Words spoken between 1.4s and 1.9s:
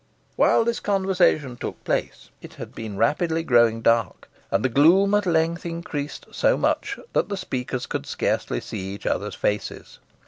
took